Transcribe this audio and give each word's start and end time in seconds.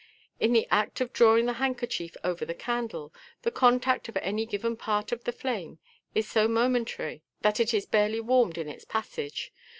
In 0.39 0.51
the 0.53 0.67
act 0.71 0.99
of 0.99 1.13
drawing 1.13 1.45
the 1.45 1.53
handkerchief 1.61 2.15
over 2.23 2.43
the 2.43 2.55
candle, 2.55 3.13
the 3.43 3.51
contact 3.51 4.09
of 4.09 4.17
any 4.17 4.47
given 4.47 4.75
part 4.75 5.11
with 5.11 5.25
the 5.25 5.31
flame 5.31 5.77
is 6.15 6.27
so 6.27 6.47
momentary, 6.47 7.21
that 7.41 7.59
it 7.59 7.71
is 7.71 7.85
barely 7.85 8.19
warmed 8.19 8.57
in 8.57 8.67
its 8.67 8.83
passage. 8.83 9.53